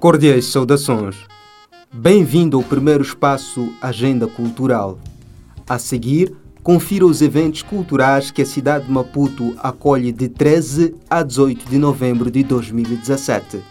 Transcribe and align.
Cordiais 0.00 0.46
saudações. 0.46 1.14
Bem-vindo 1.92 2.56
ao 2.56 2.64
primeiro 2.64 3.04
espaço 3.04 3.72
Agenda 3.80 4.26
Cultural. 4.26 4.98
A 5.68 5.78
seguir, 5.78 6.34
confira 6.64 7.06
os 7.06 7.22
eventos 7.22 7.62
culturais 7.62 8.32
que 8.32 8.42
a 8.42 8.46
cidade 8.46 8.86
de 8.86 8.90
Maputo 8.90 9.54
acolhe 9.58 10.10
de 10.10 10.28
13 10.28 10.96
a 11.08 11.22
18 11.22 11.70
de 11.70 11.78
novembro 11.78 12.28
de 12.28 12.42
2017. 12.42 13.62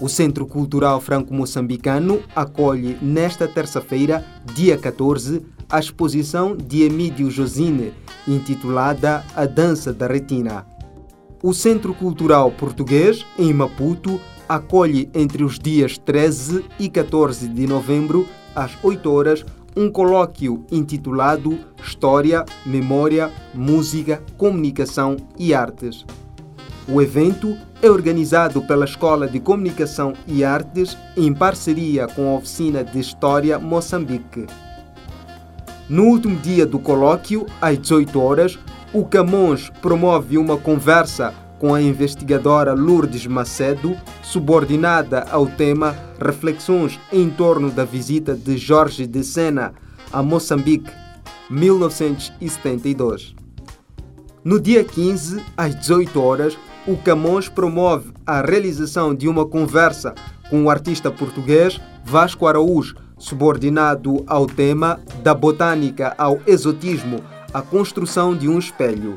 O 0.00 0.08
Centro 0.08 0.44
Cultural 0.44 1.00
Franco-Moçambicano 1.00 2.20
acolhe 2.34 2.98
nesta 3.00 3.46
terça-feira, 3.46 4.24
dia 4.52 4.76
14, 4.76 5.40
a 5.70 5.78
exposição 5.78 6.56
de 6.56 6.82
Emílio 6.82 7.30
Josine, 7.30 7.92
intitulada 8.26 9.24
A 9.36 9.46
Dança 9.46 9.92
da 9.92 10.08
Retina. 10.08 10.66
O 11.42 11.54
Centro 11.54 11.94
Cultural 11.94 12.50
Português, 12.50 13.24
em 13.38 13.52
Maputo, 13.52 14.20
acolhe 14.48 15.08
entre 15.14 15.44
os 15.44 15.60
dias 15.60 15.96
13 15.96 16.64
e 16.78 16.88
14 16.88 17.46
de 17.46 17.66
novembro, 17.66 18.26
às 18.54 18.76
8 18.82 19.10
horas, 19.10 19.44
um 19.76 19.90
colóquio 19.90 20.64
intitulado 20.72 21.58
História, 21.82 22.44
Memória, 22.66 23.30
Música, 23.54 24.22
Comunicação 24.36 25.16
e 25.38 25.54
Artes. 25.54 26.04
O 26.86 27.00
evento 27.00 27.56
é 27.80 27.90
organizado 27.90 28.60
pela 28.62 28.84
Escola 28.84 29.26
de 29.26 29.40
Comunicação 29.40 30.12
e 30.26 30.44
Artes 30.44 30.96
em 31.16 31.32
parceria 31.32 32.06
com 32.06 32.28
a 32.28 32.34
Oficina 32.36 32.84
de 32.84 33.00
História 33.00 33.58
Moçambique. 33.58 34.46
No 35.88 36.04
último 36.04 36.36
dia 36.36 36.66
do 36.66 36.78
colóquio, 36.78 37.46
às 37.60 37.78
18 37.78 38.20
horas, 38.20 38.58
o 38.92 39.04
Camões 39.04 39.70
promove 39.80 40.36
uma 40.36 40.58
conversa 40.58 41.32
com 41.58 41.74
a 41.74 41.80
investigadora 41.80 42.74
Lourdes 42.74 43.26
Macedo, 43.26 43.96
subordinada 44.22 45.26
ao 45.30 45.46
tema 45.46 45.96
Reflexões 46.20 47.00
em 47.10 47.30
torno 47.30 47.70
da 47.70 47.84
visita 47.84 48.34
de 48.34 48.58
Jorge 48.58 49.06
de 49.06 49.24
Sena 49.24 49.72
a 50.12 50.22
Moçambique, 50.22 50.92
1972. 51.48 53.34
No 54.44 54.60
dia 54.60 54.84
15, 54.84 55.42
às 55.56 55.74
18 55.74 56.20
horas, 56.20 56.58
o 56.86 56.96
Camões 56.96 57.48
promove 57.48 58.12
a 58.26 58.42
realização 58.42 59.14
de 59.14 59.26
uma 59.26 59.46
conversa 59.46 60.14
com 60.50 60.64
o 60.64 60.70
artista 60.70 61.10
português 61.10 61.80
Vasco 62.04 62.46
Araújo, 62.46 62.96
subordinado 63.16 64.22
ao 64.26 64.46
tema 64.46 65.00
Da 65.22 65.34
botânica 65.34 66.14
ao 66.18 66.40
exotismo, 66.46 67.20
a 67.52 67.62
construção 67.62 68.36
de 68.36 68.48
um 68.48 68.58
espelho. 68.58 69.14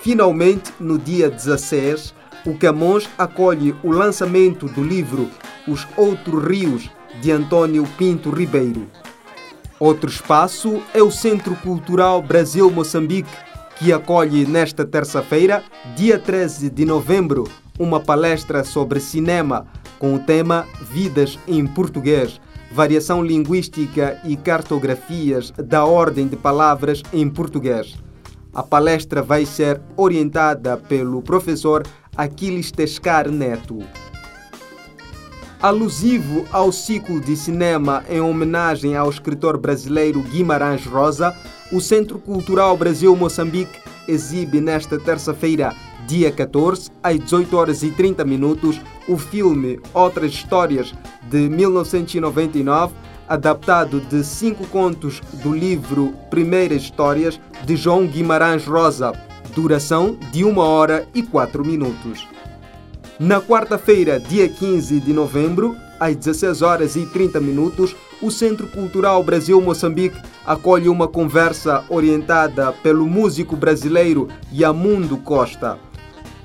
Finalmente, 0.00 0.72
no 0.78 0.98
dia 0.98 1.28
16, 1.28 2.14
o 2.46 2.56
Camões 2.56 3.08
acolhe 3.18 3.74
o 3.82 3.90
lançamento 3.90 4.66
do 4.66 4.82
livro 4.82 5.28
Os 5.66 5.86
Outros 5.96 6.44
Rios, 6.44 6.90
de 7.20 7.30
Antônio 7.30 7.86
Pinto 7.98 8.30
Ribeiro. 8.30 8.86
Outro 9.78 10.08
espaço 10.08 10.80
é 10.94 11.02
o 11.02 11.10
Centro 11.10 11.56
Cultural 11.56 12.22
Brasil-Moçambique, 12.22 13.30
que 13.82 13.92
acolhe 13.92 14.46
nesta 14.46 14.84
terça-feira, 14.84 15.60
dia 15.96 16.16
13 16.16 16.70
de 16.70 16.84
novembro, 16.84 17.48
uma 17.76 17.98
palestra 17.98 18.62
sobre 18.62 19.00
cinema 19.00 19.66
com 19.98 20.14
o 20.14 20.20
tema 20.20 20.68
Vidas 20.88 21.36
em 21.48 21.66
Português, 21.66 22.40
variação 22.70 23.24
linguística 23.24 24.20
e 24.24 24.36
cartografias 24.36 25.50
da 25.50 25.84
ordem 25.84 26.28
de 26.28 26.36
palavras 26.36 27.02
em 27.12 27.28
português. 27.28 27.96
A 28.54 28.62
palestra 28.62 29.20
vai 29.20 29.44
ser 29.44 29.82
orientada 29.96 30.76
pelo 30.76 31.20
professor 31.20 31.82
Aquiles 32.16 32.70
Tescar 32.70 33.28
Neto. 33.28 33.80
Alusivo 35.62 36.44
ao 36.50 36.72
ciclo 36.72 37.20
de 37.20 37.36
cinema 37.36 38.02
em 38.10 38.20
homenagem 38.20 38.96
ao 38.96 39.08
escritor 39.08 39.56
brasileiro 39.56 40.20
Guimarães 40.20 40.84
Rosa, 40.84 41.32
o 41.70 41.80
Centro 41.80 42.18
Cultural 42.18 42.76
Brasil-Moçambique 42.76 43.78
exibe 44.08 44.60
nesta 44.60 44.98
terça-feira, 44.98 45.72
dia 46.04 46.32
14, 46.32 46.90
às 47.00 47.16
18 47.16 47.56
horas 47.56 47.84
e 47.84 47.92
30 47.92 48.24
minutos, 48.24 48.80
o 49.06 49.16
filme 49.16 49.78
Outras 49.94 50.32
Histórias 50.32 50.92
de 51.30 51.48
1999 51.48 52.92
adaptado 53.28 54.00
de 54.00 54.24
cinco 54.24 54.66
contos 54.66 55.22
do 55.44 55.54
livro 55.54 56.12
Primeiras 56.28 56.82
Histórias 56.82 57.40
de 57.64 57.76
João 57.76 58.04
Guimarães 58.08 58.66
Rosa, 58.66 59.12
duração 59.54 60.18
de 60.32 60.42
uma 60.44 60.64
hora 60.64 61.06
e 61.14 61.22
quatro 61.22 61.64
minutos. 61.64 62.26
Na 63.22 63.40
quarta-feira, 63.40 64.18
dia 64.18 64.48
15 64.48 64.98
de 64.98 65.12
novembro, 65.12 65.76
às 66.00 66.16
16 66.16 66.60
horas 66.60 66.96
e 66.96 67.06
30 67.06 67.40
minutos, 67.40 67.94
o 68.20 68.32
Centro 68.32 68.66
Cultural 68.66 69.22
Brasil-Moçambique 69.22 70.20
acolhe 70.44 70.88
uma 70.88 71.06
conversa 71.06 71.84
orientada 71.88 72.72
pelo 72.72 73.06
músico 73.06 73.54
brasileiro 73.54 74.26
Yamundo 74.52 75.16
Costa. 75.18 75.78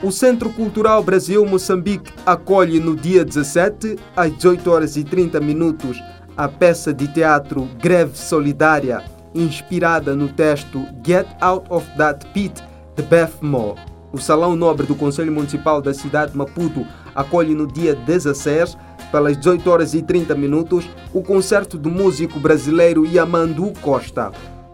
O 0.03 0.11
Centro 0.11 0.51
Cultural 0.51 1.01
Brasil-Moçambique 1.01 2.13
acolhe 2.23 2.79
no 2.79 2.95
dia 2.95 3.25
17, 3.25 3.95
às 4.15 4.31
18 4.35 4.69
horas 4.69 4.97
e 4.97 5.03
30 5.03 5.39
minutos, 5.39 5.99
a 6.37 6.47
peça 6.47 6.93
de 6.93 7.07
teatro 7.07 7.67
Greve 7.81 8.15
Solidária, 8.15 9.03
inspirada 9.33 10.15
no 10.15 10.27
texto 10.27 10.85
Get 11.03 11.25
Out 11.41 11.65
of 11.71 11.87
That 11.97 12.23
Pit 12.33 12.63
de 12.95 13.01
Beth 13.01 13.33
Moore. 13.41 13.96
O 14.17 14.19
Salão 14.19 14.55
Nobre 14.55 14.87
do 14.87 14.95
Conselho 14.95 15.31
Municipal 15.31 15.79
da 15.79 15.93
cidade 15.93 16.31
de 16.31 16.37
Maputo 16.39 16.83
acolhe 17.13 17.53
no 17.53 17.67
dia 17.67 17.93
16, 17.93 18.75
pelas 19.11 19.37
18 19.37 19.69
horas 19.69 19.93
e 19.93 20.01
30 20.01 20.33
minutos, 20.33 20.89
o 21.13 21.21
concerto 21.21 21.77
do 21.77 21.91
músico 21.91 22.39
brasileiro 22.39 23.05
Yamandu 23.05 23.71
Costa. 23.79 24.31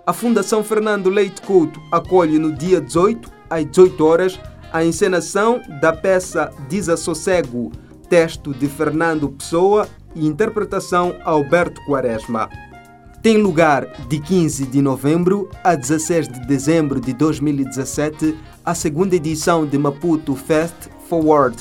A 0.08 0.14
Fundação 0.14 0.64
Fernando 0.64 1.10
Leite 1.10 1.42
Couto 1.42 1.78
acolhe 1.92 2.40
no 2.40 2.54
dia 2.54 2.80
18, 2.80 3.30
às 3.50 3.66
18 3.66 4.06
horas, 4.06 4.40
a 4.72 4.86
encenação 4.86 5.62
da 5.82 5.92
peça 5.92 6.50
Desassossego, 6.70 7.70
texto 8.08 8.54
de 8.54 8.70
Fernando 8.70 9.28
Pessoa 9.28 9.90
e 10.16 10.26
interpretação 10.26 11.18
Alberto 11.26 11.84
Quaresma. 11.86 12.50
Tem 13.24 13.38
lugar 13.38 13.88
de 14.10 14.20
15 14.20 14.66
de 14.66 14.82
novembro 14.82 15.50
a 15.64 15.76
16 15.76 16.28
de 16.28 16.46
dezembro 16.46 17.00
de 17.00 17.14
2017 17.14 18.38
a 18.66 18.76
segunda 18.76 19.16
edição 19.16 19.66
de 19.66 19.78
Maputo 19.78 20.36
Fest 20.36 20.76
Forward. 21.08 21.56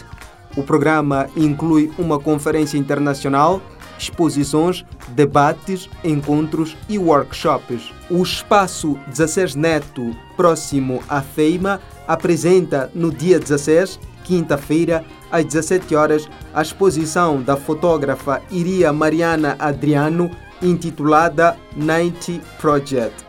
O 0.56 0.64
programa 0.64 1.28
inclui 1.36 1.92
uma 1.96 2.18
conferência 2.18 2.76
internacional, 2.76 3.62
exposições, 3.96 4.84
debates, 5.10 5.88
encontros 6.02 6.76
e 6.88 6.98
workshops. 6.98 7.92
O 8.10 8.24
espaço 8.24 8.98
16 9.06 9.54
Neto, 9.54 10.16
próximo 10.36 11.00
à 11.08 11.22
FEIMA, 11.22 11.80
apresenta 12.08 12.90
no 12.92 13.12
dia 13.12 13.38
16, 13.38 14.00
quinta-feira, 14.24 15.04
às 15.30 15.44
17 15.44 15.94
horas, 15.94 16.28
a 16.54 16.62
exposição 16.62 17.42
da 17.42 17.56
fotógrafa 17.56 18.42
Iria 18.50 18.92
Mariana 18.92 19.56
Adriano, 19.58 20.30
intitulada 20.62 21.56
90 21.74 22.40
Project. 22.60 23.24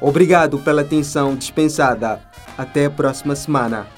Obrigado 0.00 0.58
pela 0.58 0.82
atenção 0.82 1.34
dispensada. 1.34 2.20
Até 2.56 2.86
a 2.86 2.90
próxima 2.90 3.34
semana. 3.34 3.97